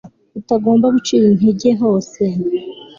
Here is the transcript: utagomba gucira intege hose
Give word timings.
utagomba 0.39 0.85
gucira 0.95 1.23
intege 1.31 1.69
hose 1.81 2.21